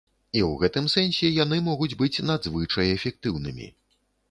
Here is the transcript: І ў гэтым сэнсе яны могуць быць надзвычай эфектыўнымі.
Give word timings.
І 0.37 0.39
ў 0.45 0.49
гэтым 0.61 0.87
сэнсе 0.93 1.29
яны 1.43 1.59
могуць 1.67 1.91
быць 2.01 2.23
надзвычай 2.31 2.93
эфектыўнымі. 2.97 3.71